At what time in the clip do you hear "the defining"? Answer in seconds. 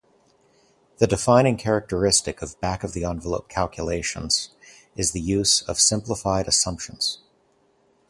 0.97-1.57